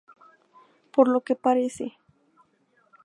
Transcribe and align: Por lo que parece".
Por 0.91 1.07
lo 1.09 1.19
que 1.21 1.35
parece". 1.35 1.93